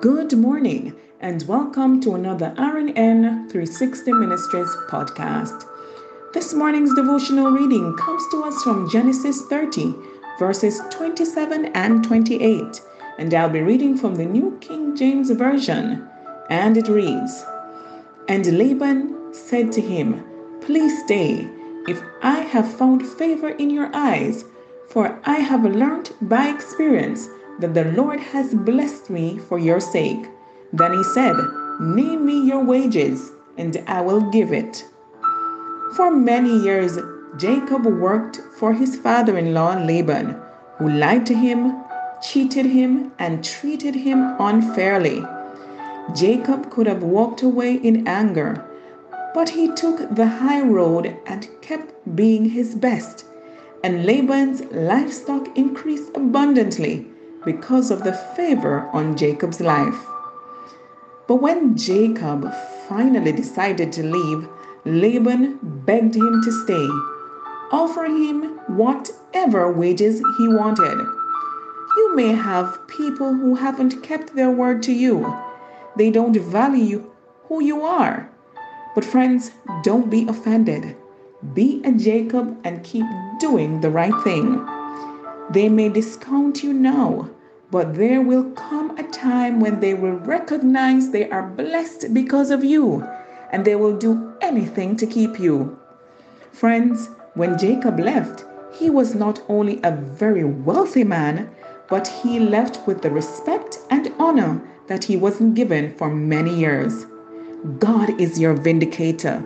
Good 0.00 0.32
morning 0.32 0.96
and 1.20 1.46
welcome 1.46 2.00
to 2.00 2.14
another 2.14 2.54
RNN 2.56 3.50
360 3.50 4.12
Ministries 4.12 4.74
podcast. 4.88 5.66
This 6.32 6.54
morning's 6.54 6.94
devotional 6.94 7.50
reading 7.50 7.94
comes 7.98 8.22
to 8.30 8.44
us 8.44 8.62
from 8.62 8.88
Genesis 8.88 9.42
30, 9.50 9.94
verses 10.38 10.80
27 10.88 11.66
and 11.74 12.02
28, 12.02 12.80
and 13.18 13.34
I'll 13.34 13.50
be 13.50 13.60
reading 13.60 13.94
from 13.94 14.14
the 14.14 14.24
New 14.24 14.56
King 14.62 14.96
James 14.96 15.30
Version. 15.32 16.08
And 16.48 16.78
it 16.78 16.88
reads 16.88 17.44
And 18.28 18.46
Laban 18.56 19.34
said 19.34 19.70
to 19.72 19.82
him, 19.82 20.24
Please 20.62 20.98
stay, 21.04 21.46
if 21.88 22.02
I 22.22 22.40
have 22.40 22.72
found 22.78 23.06
favor 23.06 23.50
in 23.50 23.68
your 23.68 23.90
eyes, 23.92 24.46
for 24.88 25.20
I 25.24 25.40
have 25.40 25.64
learnt 25.64 26.12
by 26.22 26.48
experience 26.48 27.28
that 27.58 27.74
the 27.74 27.84
Lord 27.92 28.20
has 28.20 28.54
blessed 28.54 29.10
me 29.10 29.38
for 29.48 29.58
your 29.58 29.80
sake. 29.80 30.26
Then 30.72 30.92
he 30.92 31.02
said, 31.02 31.34
Name 31.80 32.24
me 32.24 32.46
your 32.46 32.64
wages, 32.64 33.32
and 33.58 33.82
I 33.86 34.00
will 34.00 34.30
give 34.30 34.52
it. 34.52 34.84
For 35.96 36.10
many 36.10 36.56
years, 36.58 36.98
Jacob 37.36 37.86
worked 37.86 38.40
for 38.58 38.72
his 38.72 38.96
father 38.96 39.36
in 39.38 39.54
law 39.54 39.74
Laban, 39.74 40.36
who 40.78 40.88
lied 40.90 41.26
to 41.26 41.34
him, 41.34 41.76
cheated 42.22 42.66
him, 42.66 43.12
and 43.18 43.44
treated 43.44 43.94
him 43.94 44.36
unfairly. 44.38 45.24
Jacob 46.14 46.70
could 46.70 46.86
have 46.86 47.02
walked 47.02 47.42
away 47.42 47.74
in 47.74 48.06
anger, 48.06 48.64
but 49.34 49.48
he 49.48 49.72
took 49.72 50.14
the 50.14 50.26
high 50.26 50.62
road 50.62 51.16
and 51.26 51.48
kept 51.60 51.94
being 52.16 52.44
his 52.44 52.74
best. 52.74 53.24
And 53.82 54.04
Laban's 54.04 54.62
livestock 54.72 55.56
increased 55.56 56.10
abundantly 56.14 57.09
because 57.44 57.90
of 57.90 58.04
the 58.04 58.12
favor 58.36 58.88
on 58.92 59.16
Jacob's 59.16 59.60
life. 59.60 60.06
But 61.26 61.36
when 61.36 61.76
Jacob 61.76 62.52
finally 62.88 63.32
decided 63.32 63.92
to 63.92 64.02
leave, 64.02 64.48
Laban 64.84 65.58
begged 65.62 66.16
him 66.16 66.42
to 66.42 66.52
stay, 66.64 66.88
offering 67.70 68.22
him 68.24 68.42
whatever 68.76 69.72
wages 69.72 70.18
he 70.38 70.48
wanted. 70.48 70.98
You 71.96 72.16
may 72.16 72.32
have 72.32 72.86
people 72.88 73.32
who 73.32 73.54
haven't 73.54 74.02
kept 74.02 74.34
their 74.34 74.50
word 74.50 74.82
to 74.84 74.92
you. 74.92 75.36
They 75.96 76.10
don't 76.10 76.36
value 76.36 77.10
who 77.44 77.62
you 77.62 77.82
are. 77.82 78.30
But, 78.94 79.04
friends, 79.04 79.52
don't 79.82 80.10
be 80.10 80.26
offended. 80.26 80.96
Be 81.54 81.80
a 81.84 81.92
Jacob 81.92 82.58
and 82.64 82.82
keep 82.82 83.06
doing 83.38 83.80
the 83.80 83.90
right 83.90 84.14
thing. 84.24 84.66
They 85.50 85.68
may 85.68 85.88
discount 85.88 86.62
you 86.62 86.72
now, 86.72 87.28
but 87.72 87.94
there 87.94 88.20
will 88.20 88.50
come 88.52 88.96
a 88.96 89.02
time 89.02 89.58
when 89.58 89.80
they 89.80 89.94
will 89.94 90.18
recognize 90.18 91.10
they 91.10 91.28
are 91.30 91.42
blessed 91.42 92.14
because 92.14 92.50
of 92.50 92.62
you, 92.62 93.04
and 93.50 93.64
they 93.64 93.74
will 93.74 93.96
do 93.96 94.32
anything 94.40 94.96
to 94.96 95.06
keep 95.06 95.40
you. 95.40 95.76
Friends, 96.52 97.08
when 97.34 97.58
Jacob 97.58 97.98
left, 97.98 98.44
he 98.72 98.90
was 98.90 99.16
not 99.16 99.42
only 99.48 99.80
a 99.82 99.90
very 99.90 100.44
wealthy 100.44 101.02
man, 101.02 101.50
but 101.88 102.06
he 102.06 102.38
left 102.38 102.86
with 102.86 103.02
the 103.02 103.10
respect 103.10 103.78
and 103.90 104.12
honor 104.20 104.60
that 104.86 105.02
he 105.02 105.16
wasn't 105.16 105.56
given 105.56 105.92
for 105.96 106.08
many 106.10 106.54
years. 106.54 107.06
God 107.78 108.20
is 108.20 108.38
your 108.38 108.54
vindicator. 108.54 109.42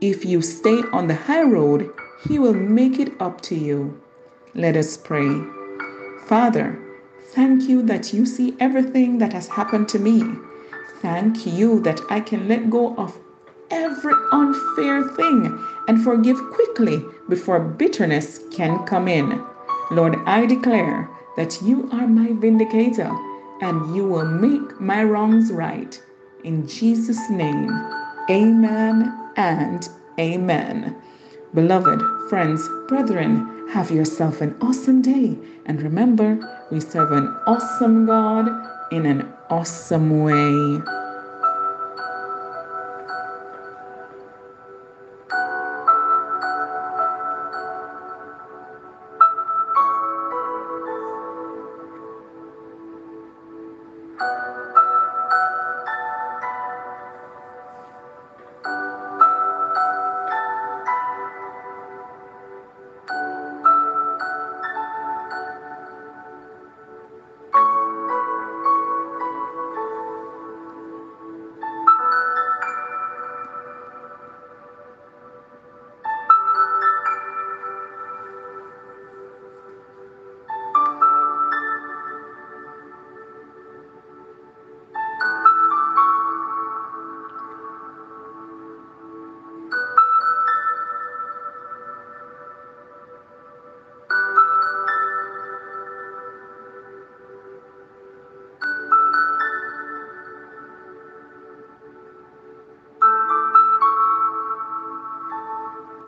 If 0.00 0.24
you 0.24 0.40
stay 0.40 0.82
on 0.92 1.08
the 1.08 1.16
high 1.16 1.42
road, 1.42 1.90
he 2.28 2.38
will 2.38 2.54
make 2.54 3.00
it 3.00 3.12
up 3.20 3.40
to 3.42 3.56
you. 3.56 4.00
Let 4.58 4.76
us 4.76 4.96
pray. 4.96 5.40
Father, 6.26 6.76
thank 7.26 7.68
you 7.68 7.80
that 7.82 8.12
you 8.12 8.26
see 8.26 8.56
everything 8.58 9.18
that 9.18 9.32
has 9.32 9.46
happened 9.46 9.88
to 9.90 10.00
me. 10.00 10.20
Thank 11.00 11.46
you 11.46 11.80
that 11.82 12.00
I 12.10 12.18
can 12.18 12.48
let 12.48 12.68
go 12.68 12.96
of 12.96 13.16
every 13.70 14.14
unfair 14.32 15.04
thing 15.10 15.64
and 15.86 16.02
forgive 16.02 16.38
quickly 16.54 17.00
before 17.28 17.60
bitterness 17.60 18.40
can 18.50 18.84
come 18.84 19.06
in. 19.06 19.40
Lord, 19.92 20.16
I 20.26 20.44
declare 20.44 21.08
that 21.36 21.62
you 21.62 21.88
are 21.92 22.08
my 22.08 22.32
vindicator 22.32 23.16
and 23.62 23.94
you 23.94 24.08
will 24.08 24.26
make 24.26 24.80
my 24.80 25.04
wrongs 25.04 25.52
right. 25.52 26.02
In 26.42 26.66
Jesus' 26.66 27.30
name, 27.30 27.70
amen 28.28 29.16
and 29.36 29.88
amen. 30.18 30.96
Beloved, 31.54 32.02
friends, 32.28 32.68
brethren, 32.88 33.57
have 33.68 33.90
yourself 33.90 34.40
an 34.40 34.56
awesome 34.62 35.02
day. 35.02 35.36
And 35.66 35.82
remember, 35.82 36.38
we 36.70 36.80
serve 36.80 37.12
an 37.12 37.26
awesome 37.46 38.06
God 38.06 38.48
in 38.90 39.04
an 39.04 39.30
awesome 39.50 40.22
way. 40.22 41.07